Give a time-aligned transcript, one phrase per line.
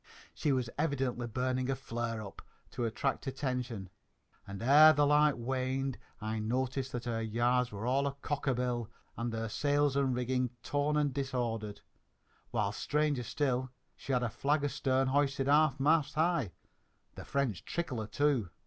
[0.33, 3.91] She was evidently burning a "flare up" to attract attention,
[4.47, 8.89] and, ere the light waned, I noticed that her yards were all a cock bill
[9.15, 11.81] and her sails and rigging torn and disordered;
[12.49, 16.53] while, stranger still, she had her flag astern hoisted half mast high
[17.13, 18.49] the French tricolour, too!